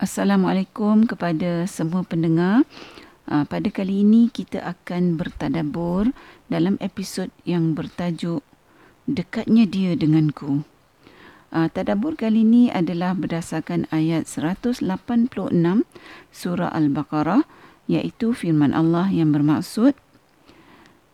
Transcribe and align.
Assalamualaikum 0.00 1.04
kepada 1.04 1.68
semua 1.68 2.00
pendengar. 2.08 2.64
Uh, 3.28 3.44
pada 3.44 3.68
kali 3.68 4.00
ini 4.00 4.32
kita 4.32 4.56
akan 4.64 5.20
bertadabur 5.20 6.16
dalam 6.48 6.80
episod 6.80 7.28
yang 7.44 7.76
bertajuk 7.76 8.40
Dekatnya 9.04 9.68
Dia 9.68 9.92
Denganku. 10.00 10.64
Uh, 11.52 11.68
tadabur 11.68 12.16
kali 12.16 12.48
ini 12.48 12.72
adalah 12.72 13.12
berdasarkan 13.12 13.92
ayat 13.92 14.24
186 14.24 14.80
surah 16.32 16.72
Al-Baqarah 16.72 17.44
iaitu 17.84 18.32
firman 18.32 18.72
Allah 18.72 19.12
yang 19.12 19.36
bermaksud 19.36 19.92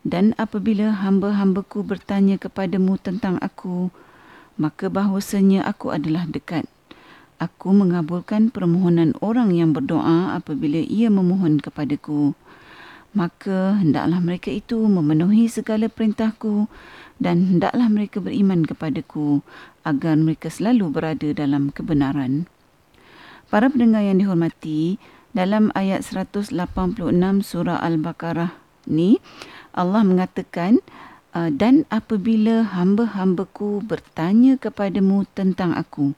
Dan 0.07 0.30
apabila 0.39 0.95
hamba-hambaku 0.95 1.82
bertanya 1.82 2.39
kepadamu 2.39 3.03
tentang 3.03 3.43
aku, 3.43 3.91
maka 4.55 4.87
bahawasanya 4.87 5.66
aku 5.66 5.91
adalah 5.91 6.23
dekat 6.30 6.71
Aku 7.37 7.68
mengabulkan 7.77 8.48
permohonan 8.48 9.12
orang 9.21 9.53
yang 9.53 9.76
berdoa 9.76 10.32
apabila 10.40 10.81
ia 10.81 11.13
memohon 11.13 11.61
kepadaku. 11.61 12.32
Maka 13.12 13.76
hendaklah 13.76 14.25
mereka 14.25 14.49
itu 14.49 14.81
memenuhi 14.81 15.45
segala 15.49 15.93
perintahku 15.93 16.64
dan 17.21 17.45
hendaklah 17.45 17.93
mereka 17.93 18.25
beriman 18.25 18.64
kepadaku 18.64 19.45
agar 19.85 20.17
mereka 20.17 20.49
selalu 20.49 20.89
berada 20.89 21.29
dalam 21.36 21.68
kebenaran. 21.72 22.49
Para 23.53 23.68
pendengar 23.68 24.00
yang 24.00 24.17
dihormati, 24.17 24.96
dalam 25.37 25.68
ayat 25.76 26.00
186 26.09 26.57
surah 27.45 27.84
Al-Baqarah 27.84 28.57
ni 28.89 29.21
Allah 29.76 30.00
mengatakan 30.09 30.81
dan 31.53 31.85
apabila 31.93 32.64
hamba-hambaku 32.64 33.84
bertanya 33.84 34.56
kepadamu 34.56 35.28
tentang 35.36 35.77
aku 35.77 36.17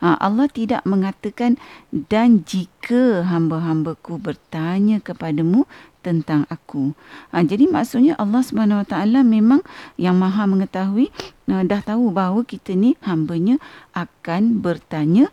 Ha, 0.00 0.16
Allah 0.16 0.48
tidak 0.48 0.80
mengatakan 0.88 1.60
dan 1.92 2.40
jika 2.48 3.20
hamba-hambaku 3.20 4.16
bertanya 4.16 4.96
kepadamu 4.96 5.68
tentang 6.00 6.48
aku. 6.48 6.96
Ha, 7.36 7.44
jadi 7.44 7.68
maksudnya 7.68 8.16
Allah 8.16 8.40
Taala 8.88 9.20
memang 9.20 9.60
yang 10.00 10.16
Maha 10.16 10.48
mengetahui 10.48 11.12
uh, 11.52 11.60
dah 11.68 11.84
tahu 11.84 12.08
bahawa 12.16 12.48
kita 12.48 12.72
ni 12.72 12.96
hambanya 13.04 13.60
akan 13.92 14.64
bertanya 14.64 15.28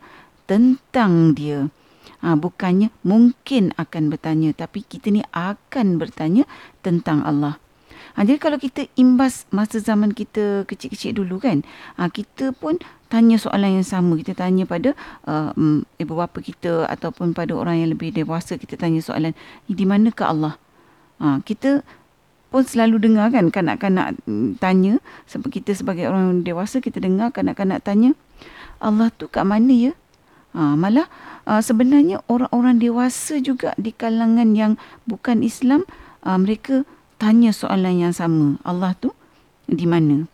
tentang 0.52 1.32
dia. 1.32 1.72
Ha, 2.20 2.36
bukannya 2.36 2.92
mungkin 3.08 3.72
akan 3.80 4.12
bertanya 4.12 4.52
tapi 4.52 4.84
kita 4.84 5.16
ni 5.16 5.24
akan 5.32 5.96
bertanya 5.96 6.44
tentang 6.84 7.24
Allah. 7.24 7.56
Ha, 8.18 8.26
jadi 8.26 8.42
kalau 8.42 8.58
kita 8.58 8.90
imbas 8.98 9.46
masa 9.54 9.78
zaman 9.78 10.10
kita 10.10 10.66
kecil-kecil 10.66 11.22
dulu 11.22 11.38
kan, 11.38 11.62
ha, 12.02 12.10
kita 12.10 12.50
pun 12.50 12.82
tanya 13.14 13.38
soalan 13.38 13.78
yang 13.78 13.86
sama. 13.86 14.18
Kita 14.18 14.34
tanya 14.34 14.66
pada 14.66 14.98
uh, 15.30 15.54
ibu 16.02 16.14
bapa 16.18 16.42
kita 16.42 16.90
ataupun 16.90 17.38
pada 17.38 17.54
orang 17.54 17.78
yang 17.86 17.94
lebih 17.94 18.10
dewasa, 18.10 18.58
kita 18.58 18.74
tanya 18.74 19.06
soalan, 19.06 19.38
di 19.70 19.86
manakah 19.86 20.34
Allah? 20.34 20.54
Ha, 21.22 21.46
kita 21.46 21.86
pun 22.50 22.66
selalu 22.66 23.06
dengar 23.06 23.30
kan 23.30 23.54
kanak-kanak 23.54 24.18
mm, 24.26 24.58
tanya, 24.58 24.98
sebab 25.30 25.54
kita 25.54 25.78
sebagai 25.78 26.10
orang 26.10 26.42
dewasa, 26.42 26.82
kita 26.82 26.98
dengar 26.98 27.30
kanak-kanak 27.30 27.86
tanya, 27.86 28.18
Allah 28.82 29.14
tu 29.14 29.30
kat 29.30 29.46
mana 29.46 29.70
ya? 29.70 29.94
Ha, 30.58 30.74
malah 30.74 31.06
uh, 31.46 31.62
sebenarnya 31.62 32.26
orang-orang 32.26 32.82
dewasa 32.82 33.38
juga 33.38 33.78
di 33.78 33.94
kalangan 33.94 34.58
yang 34.58 34.74
bukan 35.06 35.46
Islam, 35.46 35.86
uh, 36.26 36.42
mereka 36.42 36.82
tanya 37.18 37.52
soalan 37.54 38.10
yang 38.10 38.14
sama. 38.14 38.62
Allah 38.66 38.94
tu 38.98 39.14
di 39.68 39.86
mana? 39.86 40.26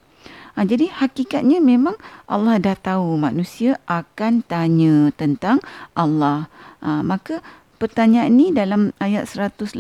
Ha, 0.53 0.69
jadi 0.69 0.85
hakikatnya 0.93 1.57
memang 1.57 1.97
Allah 2.29 2.61
dah 2.61 2.77
tahu 2.77 3.17
manusia 3.17 3.81
akan 3.89 4.45
tanya 4.45 5.09
tentang 5.17 5.57
Allah. 5.97 6.45
Ha, 6.85 7.01
maka 7.01 7.41
pertanyaan 7.83 8.37
ni 8.37 8.55
dalam 8.55 8.95
ayat 9.03 9.27
186 9.27 9.75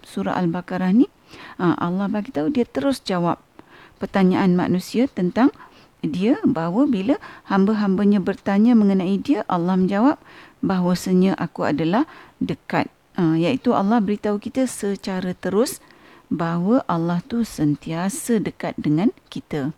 surah 0.00 0.34
Al-Baqarah 0.38 0.96
ni 0.96 1.10
ha, 1.60 1.76
Allah 1.76 2.08
bagi 2.08 2.32
tahu 2.32 2.48
dia 2.48 2.64
terus 2.64 3.04
jawab 3.04 3.36
pertanyaan 4.00 4.56
manusia 4.56 5.04
tentang 5.12 5.52
dia 6.00 6.40
bahawa 6.40 6.88
bila 6.88 7.20
hamba-hambanya 7.52 8.18
bertanya 8.18 8.72
mengenai 8.72 9.20
dia 9.20 9.44
Allah 9.46 9.76
menjawab 9.76 10.16
bahawasanya 10.64 11.36
aku 11.36 11.68
adalah 11.68 12.08
dekat 12.40 12.88
ha, 13.20 13.36
iaitu 13.36 13.76
Allah 13.76 14.00
beritahu 14.00 14.40
kita 14.40 14.64
secara 14.64 15.36
terus 15.36 15.84
bahawa 16.32 16.80
Allah 16.88 17.20
tu 17.28 17.44
sentiasa 17.44 18.40
dekat 18.40 18.72
dengan 18.80 19.12
kita. 19.28 19.76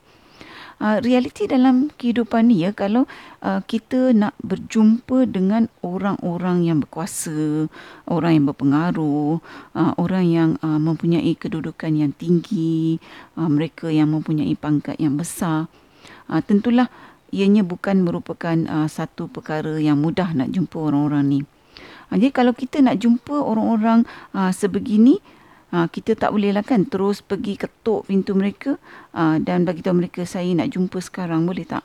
Uh, 0.82 0.98
realiti 0.98 1.46
dalam 1.46 1.86
kehidupan 1.94 2.50
ni 2.50 2.66
ya 2.66 2.74
kalau 2.74 3.06
uh, 3.46 3.62
kita 3.62 4.10
nak 4.10 4.34
berjumpa 4.42 5.22
dengan 5.30 5.70
orang-orang 5.86 6.66
yang 6.66 6.82
berkuasa, 6.82 7.70
orang 8.10 8.42
yang 8.42 8.44
berpengaruh, 8.50 9.38
uh, 9.78 9.92
orang 9.94 10.26
yang 10.26 10.50
uh, 10.66 10.82
mempunyai 10.82 11.30
kedudukan 11.38 11.94
yang 11.94 12.10
tinggi, 12.18 12.98
uh, 13.38 13.46
mereka 13.46 13.86
yang 13.86 14.10
mempunyai 14.10 14.50
pangkat 14.58 14.98
yang 14.98 15.14
besar, 15.14 15.70
uh, 16.26 16.42
tentulah 16.42 16.90
ianya 17.30 17.62
bukan 17.62 18.02
merupakan 18.02 18.58
uh, 18.66 18.90
satu 18.90 19.30
perkara 19.30 19.78
yang 19.78 20.02
mudah 20.02 20.34
nak 20.34 20.50
jumpa 20.50 20.74
orang-orang 20.74 21.24
ni. 21.26 21.40
Uh, 22.10 22.18
jadi 22.18 22.34
kalau 22.34 22.50
kita 22.50 22.82
nak 22.82 22.98
jumpa 22.98 23.34
orang-orang 23.34 24.02
uh, 24.34 24.50
sebegini, 24.50 25.22
Ha, 25.74 25.90
kita 25.90 26.14
tak 26.14 26.30
boleh 26.30 26.54
lah 26.54 26.62
kan 26.62 26.86
terus 26.86 27.18
pergi 27.18 27.58
ketuk 27.58 28.06
pintu 28.06 28.30
mereka 28.38 28.78
ha, 29.10 29.42
dan 29.42 29.66
bagi 29.66 29.82
tahu 29.82 30.06
mereka 30.06 30.22
saya 30.22 30.46
nak 30.54 30.70
jumpa 30.70 31.02
sekarang 31.02 31.50
boleh 31.50 31.66
tak? 31.66 31.82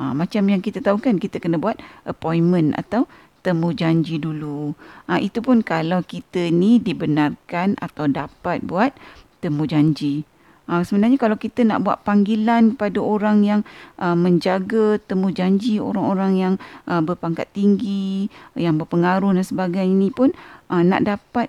Ha, 0.00 0.16
macam 0.16 0.48
yang 0.48 0.64
kita 0.64 0.80
tahu 0.80 0.96
kan 0.96 1.20
kita 1.20 1.36
kena 1.36 1.60
buat 1.60 1.76
appointment 2.08 2.72
atau 2.80 3.04
temu 3.44 3.76
janji 3.76 4.16
dulu. 4.16 4.72
Ha, 5.12 5.20
itu 5.20 5.44
pun 5.44 5.60
kalau 5.60 6.00
kita 6.00 6.48
ni 6.48 6.80
dibenarkan 6.80 7.76
atau 7.76 8.08
dapat 8.08 8.64
buat 8.64 8.96
temu 9.44 9.68
janji. 9.68 10.24
Ha, 10.68 10.80
sebenarnya 10.88 11.20
kalau 11.20 11.36
kita 11.36 11.68
nak 11.68 11.84
buat 11.84 12.08
panggilan 12.08 12.80
pada 12.80 12.96
orang 13.00 13.44
yang 13.44 13.60
uh, 14.00 14.12
menjaga 14.12 15.00
temu 15.04 15.32
janji 15.32 15.80
orang-orang 15.80 16.32
yang 16.36 16.54
uh, 16.84 17.00
berpangkat 17.04 17.48
tinggi, 17.52 18.28
yang 18.56 18.76
berpengaruh 18.76 19.32
dan 19.36 19.44
sebagainya 19.44 19.96
ni 19.96 20.12
pun 20.12 20.32
uh, 20.72 20.84
nak 20.84 21.08
dapat 21.08 21.48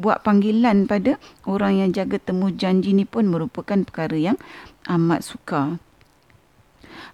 buat 0.00 0.24
panggilan 0.24 0.88
pada 0.88 1.20
orang 1.44 1.84
yang 1.84 1.90
jaga 1.92 2.16
temu 2.16 2.48
janji 2.48 2.96
ni 2.96 3.04
pun 3.04 3.28
merupakan 3.28 3.76
perkara 3.84 4.16
yang 4.16 4.40
amat 4.88 5.20
sukar. 5.20 5.76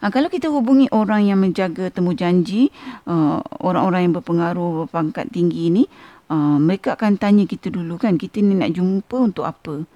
Ha, 0.01 0.13
kalau 0.13 0.29
kita 0.29 0.53
hubungi 0.53 0.93
orang 0.93 1.25
yang 1.25 1.41
menjaga 1.41 1.89
temu 1.89 2.13
janji, 2.13 2.69
uh, 3.09 3.41
orang-orang 3.65 4.09
yang 4.09 4.15
berpengaruh 4.21 4.85
berpangkat 4.85 5.33
tinggi 5.33 5.73
ni, 5.73 5.85
uh, 6.29 6.61
mereka 6.61 7.01
akan 7.01 7.17
tanya 7.17 7.49
kita 7.49 7.73
dulu 7.73 7.97
kan, 7.97 8.21
kita 8.21 8.45
ni 8.45 8.61
nak 8.61 8.77
jumpa 8.77 9.17
untuk 9.17 9.49
apa? 9.49 9.89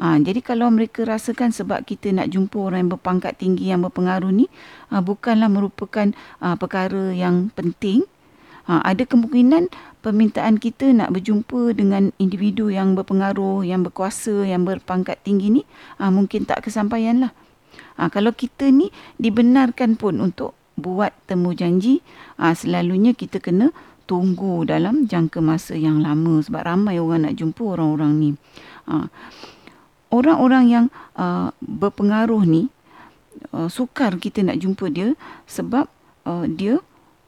Ha, 0.00 0.16
jadi 0.16 0.40
kalau 0.40 0.72
mereka 0.72 1.04
rasakan 1.04 1.52
sebab 1.52 1.84
kita 1.84 2.08
nak 2.14 2.32
jumpa 2.32 2.56
orang 2.56 2.88
yang 2.88 2.92
berpangkat 2.96 3.36
tinggi 3.36 3.68
yang 3.68 3.84
berpengaruh 3.84 4.32
ni, 4.32 4.46
uh, 4.94 5.02
bukanlah 5.02 5.50
merupakan 5.50 6.14
uh, 6.40 6.54
perkara 6.56 7.12
yang 7.12 7.50
penting, 7.52 8.06
Ha, 8.70 8.86
ada 8.86 9.02
kemungkinan 9.02 9.66
permintaan 9.98 10.62
kita 10.62 10.94
nak 10.94 11.10
berjumpa 11.10 11.74
dengan 11.74 12.14
individu 12.22 12.70
yang 12.70 12.94
berpengaruh, 12.94 13.66
yang 13.66 13.82
berkuasa, 13.82 14.46
yang 14.46 14.62
berpangkat 14.62 15.18
tinggi 15.26 15.50
ni 15.50 15.62
ha, 15.98 16.06
mungkin 16.14 16.46
tak 16.46 16.62
kesampaian 16.70 17.18
lah. 17.18 17.34
Ha, 17.98 18.06
kalau 18.14 18.30
kita 18.30 18.70
ni 18.70 18.94
dibenarkan 19.18 19.98
pun 19.98 20.22
untuk 20.22 20.54
buat 20.78 21.10
temu 21.26 21.50
janji, 21.50 21.98
ha, 22.38 22.54
selalunya 22.54 23.10
kita 23.10 23.42
kena 23.42 23.74
tunggu 24.06 24.62
dalam 24.62 25.10
jangka 25.10 25.42
masa 25.42 25.74
yang 25.74 25.98
lama 25.98 26.38
sebab 26.38 26.62
ramai 26.62 27.02
orang 27.02 27.26
nak 27.26 27.34
jumpa 27.42 27.74
orang-orang 27.74 28.12
ni. 28.22 28.30
Ha, 28.86 29.10
orang-orang 30.14 30.64
yang 30.70 30.86
uh, 31.18 31.50
berpengaruh 31.58 32.46
ni 32.46 32.70
uh, 33.50 33.66
sukar 33.66 34.14
kita 34.18 34.46
nak 34.46 34.62
jumpa 34.62 34.90
dia 34.94 35.18
sebab 35.50 35.90
uh, 36.26 36.46
dia 36.46 36.78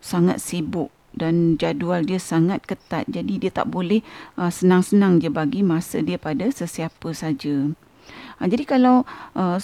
sangat 0.03 0.39
sibuk 0.39 0.91
dan 1.13 1.61
jadual 1.61 2.05
dia 2.05 2.17
sangat 2.17 2.65
ketat 2.65 3.05
jadi 3.09 3.39
dia 3.39 3.51
tak 3.53 3.69
boleh 3.69 4.01
uh, 4.41 4.49
senang-senang 4.49 5.21
je 5.21 5.29
bagi 5.29 5.61
masa 5.61 6.01
dia 6.01 6.17
pada 6.17 6.49
sesiapa 6.49 7.13
saja. 7.13 7.73
Uh, 8.41 8.47
jadi 8.49 8.65
kalau 8.65 9.05
uh, 9.37 9.61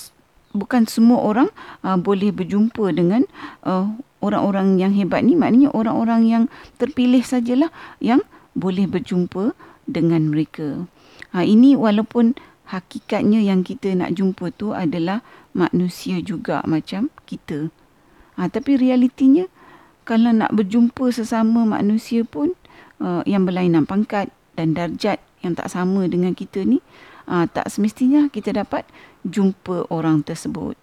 bukan 0.56 0.88
semua 0.88 1.20
orang 1.24 1.48
uh, 1.84 1.96
boleh 1.96 2.32
berjumpa 2.32 2.92
dengan 2.92 3.24
uh, 3.64 3.88
orang-orang 4.24 4.80
yang 4.80 4.92
hebat 4.96 5.22
ni 5.24 5.36
maknanya 5.38 5.70
orang-orang 5.72 6.26
yang 6.26 6.44
terpilih 6.80 7.22
sajalah 7.22 7.70
yang 8.02 8.24
boleh 8.58 8.88
berjumpa 8.90 9.54
dengan 9.88 10.28
mereka. 10.28 10.88
Uh, 11.32 11.44
ini 11.44 11.76
walaupun 11.76 12.34
hakikatnya 12.68 13.40
yang 13.40 13.64
kita 13.64 13.96
nak 13.96 14.16
jumpa 14.16 14.52
tu 14.52 14.76
adalah 14.76 15.24
manusia 15.56 16.20
juga 16.20 16.60
macam 16.68 17.08
kita. 17.24 17.72
Uh, 18.36 18.48
tapi 18.48 18.76
realitinya 18.76 19.48
kalau 20.08 20.32
nak 20.32 20.56
berjumpa 20.56 21.12
sesama 21.12 21.68
manusia 21.68 22.24
pun 22.24 22.56
uh, 23.04 23.20
yang 23.28 23.44
berlainan 23.44 23.84
pangkat 23.84 24.32
dan 24.56 24.72
darjat 24.72 25.20
yang 25.44 25.52
tak 25.52 25.68
sama 25.68 26.08
dengan 26.08 26.32
kita 26.32 26.64
ni 26.64 26.80
uh, 27.28 27.44
tak 27.44 27.68
semestinya 27.68 28.32
kita 28.32 28.56
dapat 28.56 28.88
jumpa 29.28 29.92
orang 29.92 30.24
tersebut. 30.24 30.80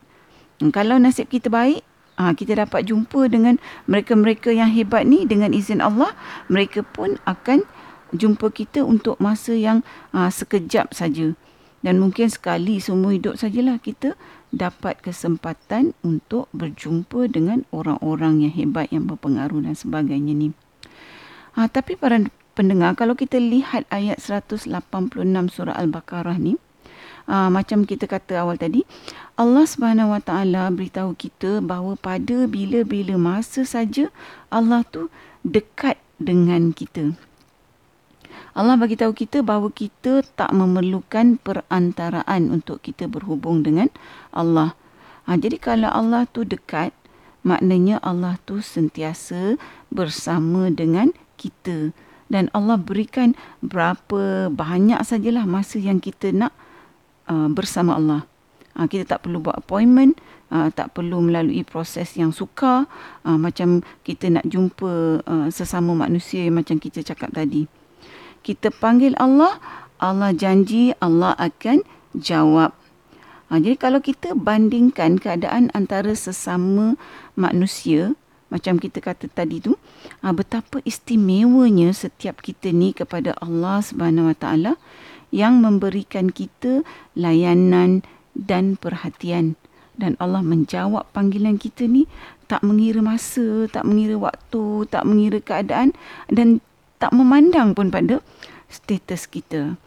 Hmm, 0.62 0.70
kalau 0.70 1.02
nasib 1.02 1.26
kita 1.34 1.50
baik 1.50 1.82
Ha, 2.16 2.32
kita 2.32 2.56
dapat 2.56 2.88
jumpa 2.88 3.28
dengan 3.28 3.60
mereka-mereka 3.92 4.48
yang 4.48 4.72
hebat 4.72 5.04
ni 5.04 5.28
dengan 5.28 5.52
izin 5.52 5.84
Allah. 5.84 6.16
Mereka 6.48 6.88
pun 6.96 7.20
akan 7.28 7.68
jumpa 8.16 8.56
kita 8.56 8.88
untuk 8.88 9.20
masa 9.20 9.52
yang 9.52 9.84
ha, 10.16 10.32
sekejap 10.32 10.96
saja. 10.96 11.36
Dan 11.86 12.02
mungkin 12.02 12.34
sekali 12.34 12.82
semua 12.82 13.14
hidup 13.14 13.38
sajalah 13.38 13.78
kita 13.78 14.18
dapat 14.50 15.06
kesempatan 15.06 15.94
untuk 16.02 16.50
berjumpa 16.50 17.30
dengan 17.30 17.62
orang-orang 17.70 18.50
yang 18.50 18.54
hebat 18.58 18.90
yang 18.90 19.06
berpengaruh 19.06 19.62
dan 19.62 19.78
sebagainya 19.78 20.34
ni. 20.34 20.50
Ha, 21.54 21.70
tapi 21.70 21.94
para 21.94 22.18
pendengar, 22.58 22.98
kalau 22.98 23.14
kita 23.14 23.38
lihat 23.38 23.86
ayat 23.94 24.18
186 24.18 24.66
surah 25.54 25.78
Al-Baqarah 25.78 26.42
ni, 26.42 26.58
uh, 27.30 27.50
macam 27.54 27.86
kita 27.86 28.10
kata 28.10 28.42
awal 28.42 28.58
tadi 28.58 28.82
Allah 29.36 29.66
Subhanahu 29.68 30.14
Wa 30.16 30.22
Taala 30.24 30.72
beritahu 30.74 31.14
kita 31.14 31.62
bahawa 31.62 32.00
pada 32.00 32.50
bila-bila 32.50 33.20
masa 33.20 33.68
saja 33.68 34.10
Allah 34.50 34.82
tu 34.88 35.12
dekat 35.46 36.00
dengan 36.18 36.72
kita. 36.72 37.14
Allah 38.56 38.80
bagi 38.80 38.96
tahu 38.96 39.12
kita 39.12 39.44
bahawa 39.44 39.68
kita 39.68 40.24
tak 40.40 40.56
memerlukan 40.56 41.36
perantaraan 41.44 42.56
untuk 42.56 42.80
kita 42.80 43.12
berhubung 43.12 43.68
dengan 43.68 43.92
Allah. 44.32 44.80
Ha, 45.28 45.36
jadi 45.36 45.60
kalau 45.60 45.92
Allah 45.92 46.24
tu 46.32 46.48
dekat, 46.48 46.96
maknanya 47.44 48.00
Allah 48.00 48.40
tu 48.48 48.64
sentiasa 48.64 49.60
bersama 49.92 50.72
dengan 50.72 51.12
kita. 51.36 51.92
Dan 52.32 52.48
Allah 52.56 52.80
berikan 52.80 53.36
berapa 53.60 54.48
banyak 54.48 55.04
sajalah 55.04 55.44
masa 55.44 55.76
yang 55.76 56.00
kita 56.00 56.32
nak 56.32 56.56
uh, 57.28 57.52
bersama 57.52 58.00
Allah. 58.00 58.24
Uh, 58.72 58.88
kita 58.88 59.04
tak 59.04 59.28
perlu 59.28 59.44
buat 59.44 59.60
appointment, 59.60 60.16
uh, 60.48 60.72
tak 60.72 60.96
perlu 60.96 61.20
melalui 61.20 61.68
proses 61.68 62.16
yang 62.16 62.32
sukar 62.32 62.88
uh, 63.28 63.36
macam 63.36 63.84
kita 64.08 64.32
nak 64.32 64.48
jumpa 64.48 65.22
uh, 65.28 65.48
sesama 65.52 65.92
manusia 65.92 66.48
macam 66.48 66.80
kita 66.80 67.04
cakap 67.04 67.36
tadi. 67.36 67.85
Kita 68.46 68.70
panggil 68.70 69.18
Allah, 69.18 69.58
Allah 69.98 70.30
janji 70.30 70.94
Allah 71.02 71.34
akan 71.42 71.82
jawab. 72.14 72.78
Uh, 73.50 73.58
jadi 73.58 73.74
kalau 73.74 74.06
kita 74.06 74.38
bandingkan 74.38 75.18
keadaan 75.18 75.74
antara 75.74 76.14
sesama 76.14 76.94
manusia 77.34 78.14
macam 78.54 78.78
kita 78.78 79.02
kata 79.02 79.26
tadi 79.34 79.58
tu 79.58 79.74
uh, 80.22 80.34
betapa 80.34 80.78
istimewanya 80.86 81.90
setiap 81.90 82.46
kita 82.46 82.70
ni 82.70 82.94
kepada 82.94 83.34
Allah 83.42 83.82
Subhanahu 83.82 84.30
Wa 84.30 84.38
Taala 84.38 84.74
yang 85.34 85.66
memberikan 85.66 86.30
kita 86.30 86.86
layanan 87.18 88.06
dan 88.38 88.78
perhatian 88.78 89.58
dan 89.98 90.14
Allah 90.22 90.46
menjawab 90.46 91.10
panggilan 91.16 91.58
kita 91.58 91.90
ni 91.90 92.06
tak 92.46 92.62
mengira 92.62 93.02
masa, 93.02 93.66
tak 93.74 93.90
mengira 93.90 94.22
waktu, 94.22 94.86
tak 94.92 95.02
mengira 95.08 95.42
keadaan 95.42 95.98
dan 96.30 96.62
tak 96.98 97.12
memandang 97.12 97.76
pun 97.76 97.92
pada 97.92 98.24
status 98.72 99.28
kita. 99.30 99.78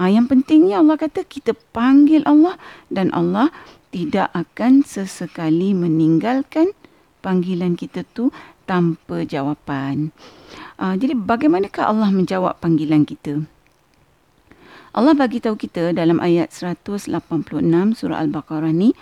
Ha, 0.00 0.08
yang 0.08 0.24
pentingnya 0.24 0.80
Allah 0.80 0.96
kata 0.96 1.26
kita 1.28 1.52
panggil 1.76 2.24
Allah 2.24 2.56
dan 2.88 3.12
Allah 3.12 3.52
tidak 3.92 4.32
akan 4.32 4.80
sesekali 4.80 5.76
meninggalkan 5.76 6.72
panggilan 7.20 7.76
kita 7.76 8.08
tu 8.16 8.32
tanpa 8.64 9.28
jawapan. 9.28 10.10
Ha, 10.80 10.96
jadi 10.96 11.12
bagaimanakah 11.12 11.92
Allah 11.92 12.08
menjawab 12.08 12.56
panggilan 12.58 13.04
kita? 13.04 13.44
Allah 14.92 15.16
bagi 15.16 15.40
tahu 15.40 15.56
kita 15.56 15.96
dalam 15.96 16.20
ayat 16.20 16.52
186 16.52 17.08
surah 17.96 18.20
Al-Baqarah 18.20 18.76
ni 18.76 18.92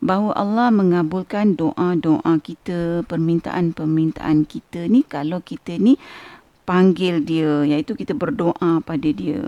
bahawa 0.00 0.32
Allah 0.38 0.68
mengabulkan 0.72 1.58
doa-doa 1.58 2.38
kita, 2.40 3.04
permintaan-permintaan 3.04 4.46
kita 4.48 4.88
ni 4.88 5.04
kalau 5.04 5.44
kita 5.44 5.76
ni 5.76 6.00
panggil 6.68 7.24
dia 7.24 7.64
iaitu 7.64 7.96
kita 7.96 8.12
berdoa 8.12 8.84
pada 8.84 9.08
dia. 9.08 9.40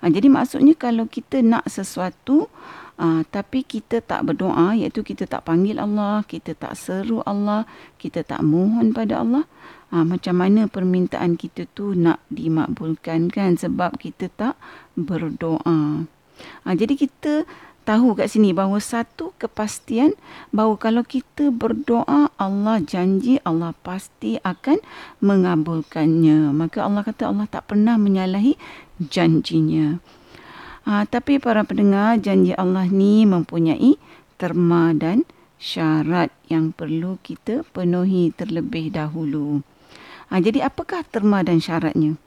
Ha, 0.00 0.08
jadi 0.08 0.32
maksudnya 0.32 0.72
kalau 0.72 1.04
kita 1.04 1.44
nak 1.44 1.68
sesuatu 1.68 2.48
uh, 2.96 3.20
tapi 3.28 3.68
kita 3.68 4.00
tak 4.00 4.24
berdoa 4.24 4.72
iaitu 4.72 5.04
kita 5.04 5.28
tak 5.28 5.44
panggil 5.44 5.76
Allah, 5.76 6.24
kita 6.24 6.56
tak 6.56 6.72
seru 6.80 7.20
Allah, 7.28 7.68
kita 8.00 8.24
tak 8.24 8.40
mohon 8.40 8.96
pada 8.96 9.20
Allah, 9.20 9.44
ha, 9.92 10.08
macam 10.08 10.40
mana 10.40 10.64
permintaan 10.64 11.36
kita 11.36 11.68
tu 11.76 11.92
nak 11.92 12.24
dimakbulkan 12.32 13.28
kan 13.28 13.60
sebab 13.60 14.00
kita 14.00 14.32
tak 14.32 14.56
berdoa. 14.96 16.08
Ha, 16.64 16.68
jadi 16.72 16.96
kita 16.96 17.44
tahu 17.84 18.16
kat 18.16 18.32
sini 18.32 18.56
bahawa 18.56 18.80
satu 18.80 19.36
kepastian 19.36 20.16
bahawa 20.50 20.80
kalau 20.80 21.04
kita 21.04 21.52
berdoa 21.52 22.32
Allah 22.40 22.80
janji 22.80 23.38
Allah 23.44 23.76
pasti 23.84 24.40
akan 24.40 24.80
mengabulkannya. 25.20 26.50
Maka 26.56 26.88
Allah 26.88 27.04
kata 27.04 27.28
Allah 27.28 27.46
tak 27.46 27.68
pernah 27.70 28.00
menyalahi 28.00 28.56
janjinya. 28.98 30.00
Ha, 30.84 31.04
tapi 31.08 31.40
para 31.40 31.64
pendengar 31.64 32.20
janji 32.20 32.52
Allah 32.56 32.88
ni 32.88 33.24
mempunyai 33.24 33.96
terma 34.36 34.92
dan 34.92 35.24
syarat 35.56 36.28
yang 36.48 36.76
perlu 36.76 37.16
kita 37.24 37.64
penuhi 37.72 38.32
terlebih 38.32 38.92
dahulu. 38.92 39.64
Ha, 40.32 40.40
jadi 40.40 40.68
apakah 40.68 41.04
terma 41.08 41.40
dan 41.44 41.60
syaratnya? 41.60 42.20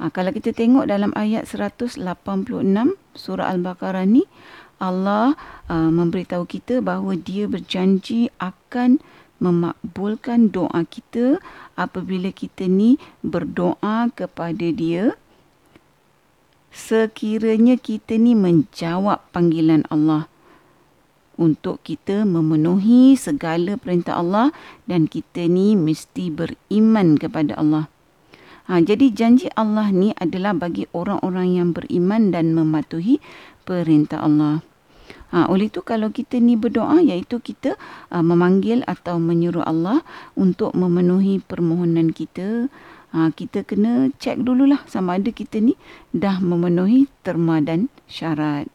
Ha, 0.00 0.08
kalau 0.08 0.32
kita 0.32 0.56
tengok 0.56 0.88
dalam 0.88 1.12
ayat 1.12 1.44
186 1.44 2.00
surah 3.12 3.46
Al-Baqarah 3.52 4.08
ni, 4.08 4.24
Allah 4.82 5.38
uh, 5.70 5.90
memberitahu 5.92 6.42
kita 6.48 6.82
bahawa 6.82 7.14
dia 7.14 7.46
berjanji 7.46 8.32
akan 8.42 8.98
memakbulkan 9.38 10.54
doa 10.54 10.86
kita 10.86 11.38
apabila 11.74 12.30
kita 12.30 12.66
ni 12.70 12.98
berdoa 13.22 14.10
kepada 14.14 14.70
dia 14.70 15.18
sekiranya 16.72 17.76
kita 17.76 18.16
ni 18.16 18.32
menjawab 18.32 19.20
panggilan 19.30 19.84
Allah 19.92 20.30
untuk 21.36 21.82
kita 21.84 22.22
memenuhi 22.22 23.18
segala 23.18 23.76
perintah 23.76 24.22
Allah 24.22 24.54
dan 24.86 25.10
kita 25.10 25.50
ni 25.50 25.74
mesti 25.74 26.30
beriman 26.32 27.18
kepada 27.18 27.58
Allah. 27.58 27.91
Ha, 28.70 28.78
jadi 28.78 29.10
janji 29.10 29.50
Allah 29.58 29.90
ni 29.90 30.14
adalah 30.14 30.54
bagi 30.54 30.86
orang-orang 30.94 31.58
yang 31.58 31.68
beriman 31.74 32.30
dan 32.30 32.54
mematuhi 32.54 33.18
perintah 33.66 34.22
Allah. 34.22 34.62
Ha, 35.32 35.48
oleh 35.48 35.72
itu 35.72 35.80
kalau 35.80 36.12
kita 36.12 36.38
ni 36.38 36.60
berdoa 36.60 37.00
iaitu 37.00 37.40
kita 37.40 37.80
uh, 38.12 38.20
memanggil 38.20 38.84
atau 38.84 39.16
menyuruh 39.16 39.64
Allah 39.64 40.04
untuk 40.36 40.76
memenuhi 40.76 41.40
permohonan 41.40 42.12
kita. 42.12 42.68
Ha, 43.12 43.32
kita 43.32 43.64
kena 43.64 44.12
cek 44.16 44.40
dululah 44.40 44.80
sama 44.88 45.20
ada 45.20 45.32
kita 45.32 45.60
ni 45.60 45.76
dah 46.14 46.38
memenuhi 46.40 47.08
terma 47.26 47.60
dan 47.64 47.88
syarat. 48.06 48.68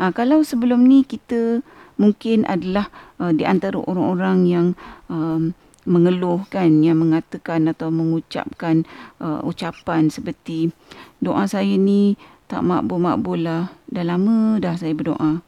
Ha, 0.00 0.14
kalau 0.14 0.40
sebelum 0.40 0.86
ni 0.86 1.04
kita 1.04 1.60
mungkin 2.00 2.48
adalah 2.48 2.88
uh, 3.20 3.34
di 3.34 3.44
antara 3.44 3.76
orang-orang 3.76 4.38
yang 4.48 4.66
um, 5.12 5.52
mengeluhkan, 5.84 6.82
yang 6.82 7.02
mengatakan 7.02 7.66
atau 7.70 7.90
mengucapkan 7.90 8.86
uh, 9.18 9.42
ucapan 9.42 10.08
seperti 10.08 10.70
doa 11.18 11.46
saya 11.46 11.74
ni 11.74 12.14
tak 12.46 12.62
makbul-makbul 12.68 13.40
lah. 13.40 13.72
Dah 13.88 14.04
lama 14.04 14.60
dah 14.60 14.76
saya 14.76 14.92
berdoa. 14.92 15.40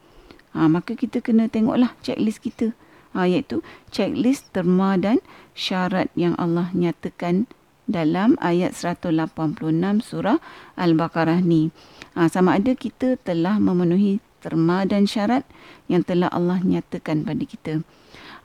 Ha, 0.55 0.71
maka 0.71 0.95
kita 0.95 1.19
kena 1.19 1.51
tengoklah 1.51 1.93
checklist 1.99 2.41
kita. 2.41 2.71
Ha, 3.13 3.27
iaitu 3.27 3.61
checklist 3.91 4.49
terma 4.55 4.95
dan 4.95 5.21
syarat 5.53 6.09
yang 6.17 6.33
Allah 6.39 6.71
nyatakan 6.71 7.47
dalam 7.85 8.33
ayat 8.41 8.73
186 8.73 9.13
surah 10.01 10.41
Al-Baqarah 10.79 11.43
ni. 11.45 11.69
Ha, 12.17 12.31
sama 12.31 12.57
ada 12.57 12.73
kita 12.73 13.19
telah 13.21 13.61
memenuhi 13.61 14.23
terma 14.45 14.85
dan 14.85 15.09
syarat 15.09 15.41
yang 15.89 16.05
telah 16.05 16.29
Allah 16.29 16.61
nyatakan 16.61 17.25
pada 17.25 17.41
kita. 17.41 17.73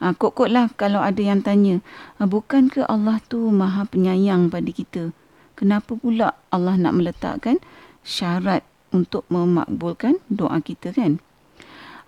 Ha, 0.01 0.17
kok-koklah 0.17 0.73
kalau 0.81 1.05
ada 1.05 1.21
yang 1.21 1.45
tanya, 1.45 1.85
ha, 2.17 2.25
bukankah 2.25 2.89
Allah 2.89 3.21
tu 3.29 3.53
maha 3.53 3.85
penyayang 3.85 4.49
pada 4.49 4.73
kita? 4.73 5.13
Kenapa 5.61 5.93
pula 5.93 6.41
Allah 6.49 6.81
nak 6.81 6.97
meletakkan 6.97 7.61
syarat 8.01 8.65
untuk 8.97 9.29
memakbulkan 9.29 10.17
doa 10.33 10.57
kita 10.65 10.97
kan? 10.97 11.21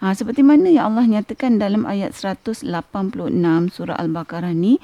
Ha, 0.00 0.16
seperti 0.16 0.40
mana 0.40 0.72
yang 0.72 0.96
Allah 0.96 1.04
nyatakan 1.04 1.60
dalam 1.60 1.84
ayat 1.84 2.16
186 2.16 2.64
surah 3.70 4.00
Al-Baqarah 4.00 4.56
ni, 4.56 4.80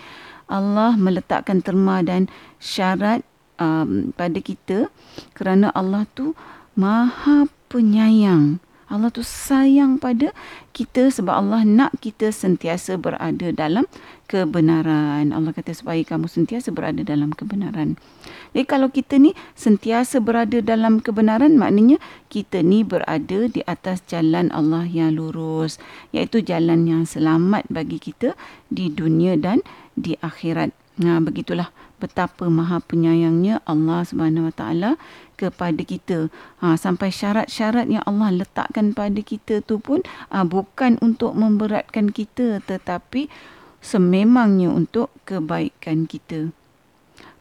Allah 0.53 0.93
meletakkan 1.01 1.65
terma 1.65 2.05
dan 2.05 2.29
syarat 2.61 3.25
um, 3.57 4.13
pada 4.17 4.39
kita 4.41 4.93
kerana 5.33 5.73
Allah 5.73 6.05
tu 6.13 6.37
maha 6.79 7.51
penyayang 7.73 8.63
Allah 8.89 9.13
tu 9.13 9.21
sayang 9.21 10.01
pada 10.01 10.33
kita 10.73 11.13
sebab 11.13 11.45
Allah 11.45 11.61
nak 11.69 11.93
kita 12.01 12.33
sentiasa 12.33 12.97
berada 12.97 13.53
dalam 13.53 13.85
kebenaran. 14.33 15.29
Allah 15.29 15.53
kata 15.53 15.77
supaya 15.77 16.01
kamu 16.01 16.25
sentiasa 16.25 16.73
berada 16.73 17.05
dalam 17.05 17.37
kebenaran. 17.37 18.01
Jadi 18.57 18.65
kalau 18.65 18.89
kita 18.89 19.21
ni 19.21 19.37
sentiasa 19.53 20.25
berada 20.25 20.65
dalam 20.65 21.05
kebenaran 21.05 21.61
maknanya 21.61 22.01
kita 22.33 22.65
ni 22.65 22.81
berada 22.81 23.45
di 23.53 23.61
atas 23.69 24.01
jalan 24.09 24.49
Allah 24.57 24.89
yang 24.89 25.21
lurus 25.21 25.77
iaitu 26.17 26.41
jalan 26.41 26.89
yang 26.89 27.05
selamat 27.05 27.69
bagi 27.69 28.01
kita 28.01 28.33
di 28.73 28.89
dunia 28.89 29.37
dan 29.37 29.61
di 30.01 30.17
akhirat. 30.25 30.73
Nah, 30.99 31.23
begitulah 31.23 31.71
betapa 32.03 32.51
maha 32.51 32.83
penyayangnya 32.83 33.63
Allah 33.67 34.03
Subhanahu 34.03 34.51
Wa 34.51 34.55
Taala 34.55 34.91
kepada 35.39 35.79
kita. 35.83 36.27
Ha, 36.59 36.75
sampai 36.75 37.15
syarat-syarat 37.15 37.87
yang 37.87 38.03
Allah 38.03 38.35
letakkan 38.35 38.91
pada 38.91 39.23
kita 39.23 39.63
tu 39.63 39.79
pun 39.79 40.03
ha, 40.35 40.43
bukan 40.43 40.99
untuk 40.99 41.39
memberatkan 41.39 42.11
kita 42.11 42.59
tetapi 42.67 43.31
sememangnya 43.79 44.75
untuk 44.75 45.15
kebaikan 45.23 46.11
kita. 46.11 46.51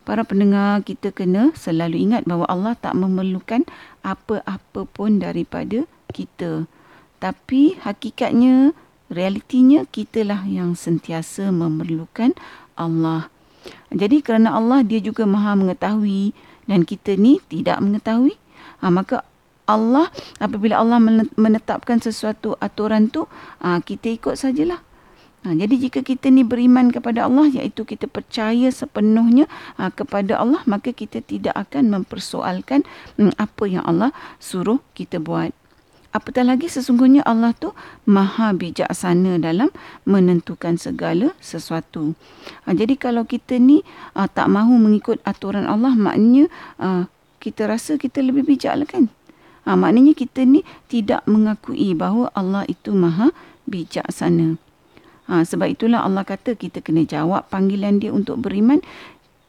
Para 0.05 0.23
pendengar 0.23 0.87
kita 0.87 1.11
kena 1.11 1.51
selalu 1.51 1.99
ingat 1.99 2.23
bahawa 2.23 2.47
Allah 2.47 2.73
tak 2.79 2.95
memerlukan 2.95 3.67
apa-apa 4.07 4.87
pun 4.87 5.19
daripada 5.19 5.83
kita. 6.15 6.63
Tapi 7.19 7.75
hakikatnya, 7.81 8.71
realitinya 9.11 9.83
kitalah 9.89 10.47
yang 10.47 10.79
sentiasa 10.79 11.51
memerlukan 11.51 12.31
Allah. 12.79 13.27
Jadi 13.91 14.19
kerana 14.19 14.55
Allah 14.59 14.83
dia 14.83 14.99
juga 14.99 15.23
maha 15.23 15.55
mengetahui 15.55 16.35
dan 16.67 16.83
kita 16.83 17.15
ni 17.15 17.39
tidak 17.47 17.79
mengetahui 17.79 18.35
ha, 18.83 18.91
maka 18.91 19.23
Allah 19.67 20.07
apabila 20.39 20.79
Allah 20.79 20.99
menetapkan 21.35 21.99
sesuatu 21.99 22.55
aturan 22.59 23.11
tu 23.11 23.27
ha, 23.59 23.83
kita 23.83 24.11
ikut 24.15 24.39
sajalah. 24.39 24.79
Ha, 25.43 25.53
jadi 25.53 25.87
jika 25.87 26.03
kita 26.03 26.27
ni 26.33 26.43
beriman 26.43 26.89
kepada 26.91 27.27
Allah 27.27 27.47
iaitu 27.47 27.87
kita 27.87 28.09
percaya 28.09 28.67
sepenuhnya 28.71 29.47
ha, 29.79 29.91
kepada 29.91 30.39
Allah 30.39 30.63
maka 30.67 30.91
kita 30.91 31.23
tidak 31.23 31.55
akan 31.55 31.93
mempersoalkan 31.93 32.83
hmm, 33.15 33.35
apa 33.39 33.63
yang 33.69 33.83
Allah 33.85 34.11
suruh 34.41 34.83
kita 34.97 35.21
buat 35.23 35.53
apatah 36.17 36.41
lagi 36.41 36.65
sesungguhnya 36.65 37.21
Allah 37.21 37.53
tu 37.53 37.77
maha 38.09 38.49
bijaksana 38.57 39.37
dalam 39.37 39.69
menentukan 40.09 40.81
segala 40.81 41.37
sesuatu. 41.37 42.17
Ha, 42.65 42.73
jadi 42.73 42.97
kalau 42.97 43.23
kita 43.29 43.61
ni 43.61 43.85
ha, 44.17 44.25
tak 44.25 44.49
mahu 44.49 44.81
mengikut 44.81 45.21
aturan 45.21 45.69
Allah 45.69 45.93
maknanya 45.93 46.49
ha, 46.81 47.05
kita 47.37 47.69
rasa 47.69 48.01
kita 48.01 48.25
lebih 48.25 48.49
bijak 48.49 48.73
lah 48.73 48.89
kan. 48.89 49.13
Ha, 49.69 49.77
maknanya 49.77 50.17
kita 50.17 50.41
ni 50.41 50.65
tidak 50.89 51.21
mengakui 51.29 51.93
bahawa 51.93 52.33
Allah 52.33 52.65
itu 52.65 52.97
maha 52.97 53.29
bijaksana. 53.69 54.57
Ha, 55.29 55.43
sebab 55.45 55.69
itulah 55.69 56.01
Allah 56.01 56.25
kata 56.25 56.57
kita 56.57 56.81
kena 56.81 57.05
jawab 57.05 57.45
panggilan 57.51 57.99
dia 58.01 58.09
untuk 58.15 58.41
beriman 58.41 58.81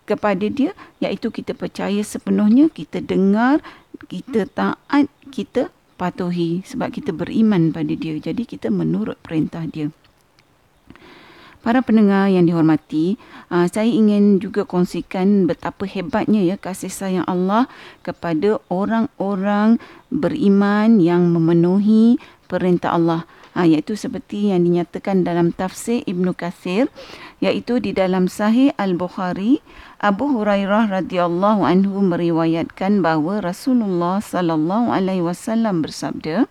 kepada 0.04 0.48
dia 0.48 0.72
iaitu 0.98 1.28
kita 1.30 1.52
percaya 1.54 2.00
sepenuhnya, 2.00 2.72
kita 2.72 2.98
dengar, 3.04 3.60
kita 4.08 4.48
taat, 4.50 5.06
kita 5.30 5.70
patuhi 5.98 6.62
sebab 6.62 6.94
kita 6.94 7.10
beriman 7.10 7.74
pada 7.74 7.90
dia. 7.92 8.14
Jadi 8.16 8.46
kita 8.46 8.70
menurut 8.70 9.18
perintah 9.18 9.66
dia. 9.66 9.90
Para 11.58 11.82
pendengar 11.82 12.30
yang 12.30 12.46
dihormati, 12.46 13.18
ah, 13.50 13.66
saya 13.66 13.90
ingin 13.90 14.38
juga 14.38 14.62
kongsikan 14.62 15.50
betapa 15.50 15.90
hebatnya 15.90 16.46
ya 16.46 16.54
kasih 16.54 16.88
sayang 16.88 17.26
Allah 17.26 17.66
kepada 18.06 18.62
orang-orang 18.70 19.82
beriman 20.06 21.02
yang 21.02 21.34
memenuhi 21.34 22.22
perintah 22.46 22.94
Allah. 22.94 23.26
Ha, 23.58 23.66
iaitu 23.66 23.98
seperti 23.98 24.54
yang 24.54 24.62
dinyatakan 24.62 25.26
dalam 25.26 25.50
tafsir 25.50 26.06
Ibnu 26.06 26.30
Kathir 26.38 26.86
iaitu 27.42 27.82
di 27.82 27.90
dalam 27.90 28.30
Sahih 28.30 28.70
Al-Bukhari 28.78 29.58
Abu 29.98 30.30
Hurairah 30.30 30.94
radhiyallahu 30.94 31.66
anhu 31.66 31.98
meriwayatkan 32.06 33.02
bahawa 33.02 33.42
Rasulullah 33.42 34.22
sallallahu 34.22 34.94
alaihi 34.94 35.26
wasallam 35.26 35.82
bersabda 35.82 36.46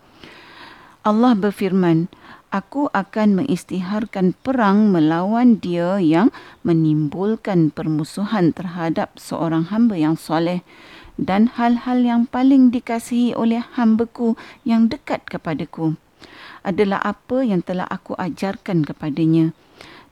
Allah 1.07 1.31
berfirman 1.31 2.11
Aku 2.51 2.91
akan 2.91 3.39
mengistiharkan 3.39 4.35
perang 4.43 4.91
melawan 4.91 5.63
dia 5.63 5.95
yang 5.95 6.27
menimbulkan 6.67 7.71
permusuhan 7.71 8.51
terhadap 8.51 9.15
seorang 9.15 9.71
hamba 9.71 9.95
yang 9.95 10.19
soleh 10.19 10.59
dan 11.15 11.47
hal-hal 11.47 12.03
yang 12.03 12.27
paling 12.27 12.67
dikasihi 12.67 13.31
oleh 13.31 13.63
hambaku 13.79 14.35
yang 14.67 14.91
dekat 14.91 15.23
kepadaku. 15.23 15.95
Adalah 16.67 16.99
apa 16.99 17.47
yang 17.47 17.63
telah 17.63 17.87
aku 17.87 18.11
ajarkan 18.19 18.83
kepadanya 18.83 19.55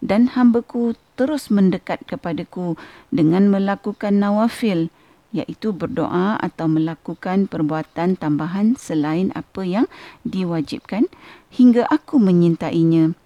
dan 0.05 0.38
hambaku 0.38 0.93
terus 1.17 1.50
mendekat 1.50 2.05
kepadaku 2.05 2.77
dengan 3.09 3.50
melakukan 3.50 4.21
nawafil 4.21 4.93
iaitu 5.35 5.75
berdoa 5.75 6.39
atau 6.39 6.69
melakukan 6.71 7.50
perbuatan 7.51 8.15
tambahan 8.15 8.79
selain 8.79 9.35
apa 9.35 9.67
yang 9.67 9.85
diwajibkan 10.24 11.12
hingga 11.51 11.83
aku 11.91 12.21
menyintainya. 12.21 13.17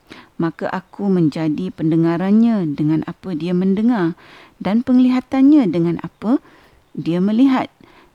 Maka 0.42 0.72
aku 0.72 1.12
menjadi 1.12 1.70
pendengarannya 1.70 2.74
dengan 2.74 3.06
apa 3.06 3.38
dia 3.38 3.54
mendengar 3.54 4.18
dan 4.58 4.82
penglihatannya 4.82 5.70
dengan 5.70 6.02
apa 6.02 6.42
dia 6.98 7.22
melihat 7.22 7.70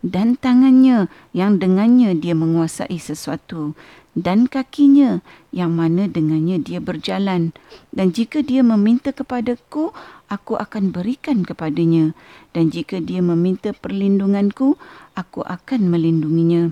dan 0.05 0.37
tangannya 0.37 1.09
yang 1.33 1.57
dengannya 1.57 2.13
dia 2.13 2.37
menguasai 2.37 3.01
sesuatu 3.01 3.73
dan 4.15 4.47
kakinya 4.47 5.25
yang 5.51 5.75
mana 5.75 6.07
dengannya 6.07 6.63
dia 6.63 6.79
berjalan. 6.79 7.51
Dan 7.91 8.15
jika 8.15 8.47
dia 8.47 8.63
meminta 8.63 9.11
kepadaku 9.11 9.91
aku 10.31 10.55
akan 10.55 10.95
berikan 10.95 11.43
kepadanya. 11.43 12.15
Dan 12.55 12.71
jika 12.71 13.03
dia 13.03 13.19
meminta 13.19 13.75
perlindunganku 13.75 14.79
aku 15.19 15.43
akan 15.43 15.91
melindunginya. 15.91 16.71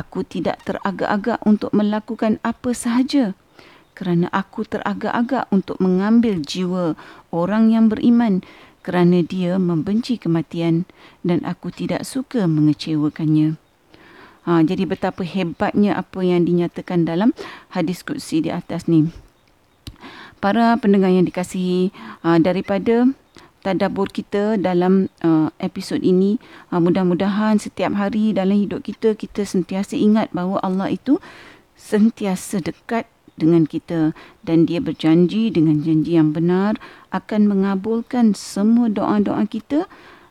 Aku 0.00 0.24
tidak 0.24 0.64
teragak-agak 0.64 1.44
untuk 1.44 1.76
melakukan 1.76 2.40
apa 2.40 2.72
sahaja 2.72 3.36
kerana 3.98 4.30
aku 4.30 4.62
teragak-agak 4.62 5.50
untuk 5.50 5.82
mengambil 5.82 6.38
jiwa 6.38 6.94
orang 7.34 7.74
yang 7.74 7.90
beriman 7.90 8.46
kerana 8.82 9.20
dia 9.24 9.58
membenci 9.58 10.16
kematian 10.16 10.88
dan 11.26 11.42
aku 11.44 11.68
tidak 11.72 12.06
suka 12.06 12.46
mengecewakannya. 12.48 13.60
Ha, 14.48 14.64
jadi 14.64 14.88
betapa 14.88 15.28
hebatnya 15.28 15.92
apa 15.98 16.24
yang 16.24 16.48
dinyatakan 16.48 17.04
dalam 17.04 17.36
hadis 17.74 18.00
kudsi 18.00 18.40
di 18.40 18.48
atas 18.48 18.88
ni. 18.88 19.12
Para 20.38 20.78
pendengar 20.80 21.12
yang 21.12 21.28
dikasihi 21.28 21.92
ha, 22.24 22.40
daripada 22.40 23.12
tadabur 23.62 24.08
kita 24.08 24.56
dalam 24.56 25.10
uh, 25.20 25.50
episod 25.58 25.98
ini 26.00 26.38
uh, 26.70 26.78
mudah-mudahan 26.78 27.58
setiap 27.58 27.92
hari 27.98 28.30
dalam 28.30 28.54
hidup 28.54 28.86
kita 28.86 29.18
kita 29.18 29.42
sentiasa 29.42 29.98
ingat 29.98 30.30
bahawa 30.30 30.62
Allah 30.62 30.94
itu 30.94 31.18
sentiasa 31.74 32.62
dekat 32.62 33.10
dengan 33.38 33.64
kita 33.64 34.12
dan 34.42 34.66
dia 34.66 34.82
berjanji 34.82 35.54
dengan 35.54 35.80
janji 35.80 36.18
yang 36.18 36.34
benar 36.34 36.76
akan 37.14 37.46
mengabulkan 37.46 38.34
semua 38.34 38.90
doa-doa 38.90 39.46
kita 39.46 39.86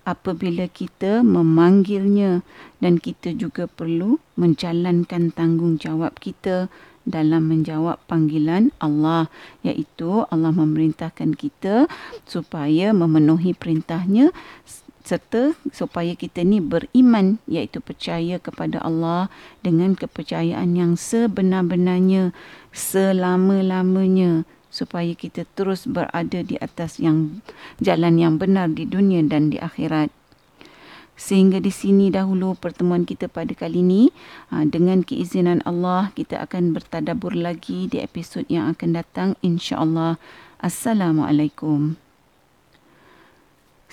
apabila 0.07 0.67
kita 0.71 1.23
memanggilnya. 1.23 2.43
Dan 2.83 3.01
kita 3.01 3.33
juga 3.33 3.65
perlu 3.65 4.21
menjalankan 4.39 5.33
tanggungjawab 5.33 6.19
kita 6.21 6.71
dalam 7.07 7.47
menjawab 7.47 8.03
panggilan 8.05 8.75
Allah 8.83 9.31
iaitu 9.63 10.27
Allah 10.27 10.51
memerintahkan 10.51 11.39
kita 11.39 11.87
supaya 12.27 12.91
memenuhi 12.91 13.55
perintahnya 13.55 14.35
serta 15.07 15.55
supaya 15.71 16.11
kita 16.19 16.43
ni 16.43 16.59
beriman 16.59 17.39
iaitu 17.47 17.79
percaya 17.79 18.35
kepada 18.43 18.83
Allah 18.83 19.31
dengan 19.63 19.95
kepercayaan 19.95 20.75
yang 20.75 20.99
sebenar-benarnya 20.99 22.35
selama-lamanya 22.75 24.43
supaya 24.67 25.15
kita 25.15 25.47
terus 25.55 25.87
berada 25.87 26.43
di 26.43 26.59
atas 26.59 26.99
yang 26.99 27.39
jalan 27.79 28.19
yang 28.19 28.35
benar 28.35 28.67
di 28.67 28.83
dunia 28.83 29.23
dan 29.23 29.47
di 29.47 29.57
akhirat. 29.57 30.11
Sehingga 31.17 31.57
di 31.57 31.73
sini 31.73 32.13
dahulu 32.13 32.53
pertemuan 32.53 33.01
kita 33.01 33.25
pada 33.25 33.49
kali 33.57 33.81
ini. 33.81 34.13
Ha, 34.53 34.69
dengan 34.69 35.01
keizinan 35.01 35.65
Allah, 35.65 36.13
kita 36.13 36.45
akan 36.45 36.77
bertadabur 36.77 37.33
lagi 37.33 37.89
di 37.89 37.97
episod 37.97 38.45
yang 38.53 38.69
akan 38.77 39.01
datang. 39.01 39.29
InsyaAllah. 39.41 40.21
Assalamualaikum. 40.61 42.06